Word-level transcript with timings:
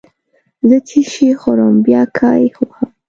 زه 0.67 0.77
چې 0.87 0.99
شی 1.11 1.29
خورم 1.39 1.75
بیا 1.85 2.01
کای 2.17 2.43
وهم 2.57 2.89